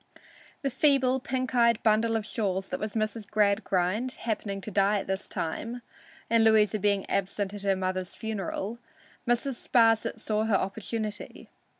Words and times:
The 0.63 0.71
feeble, 0.71 1.19
pink 1.19 1.53
eyed 1.53 1.83
bundle 1.83 2.15
of 2.15 2.25
shawls 2.25 2.71
that 2.71 2.79
was 2.79 2.95
Mrs. 2.95 3.29
Gradgrind, 3.29 4.13
happening 4.13 4.59
to 4.61 4.71
die 4.71 4.97
at 4.97 5.05
this 5.05 5.29
time, 5.29 5.83
and 6.27 6.43
Louisa 6.43 6.79
being 6.79 7.07
absent 7.07 7.53
at 7.53 7.61
her 7.61 7.75
mother's 7.75 8.15
funeral, 8.15 8.79
Mrs. 9.27 9.69
Sparsit 9.69 10.19
saw 10.19 10.45
her 10.45 10.55
opportunity. 10.55 11.51